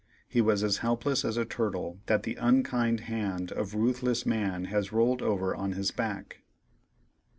[0.27, 4.91] He was as helpless as a turtle that the unkind hand of ruthless man has
[4.91, 6.39] rolled over on his back.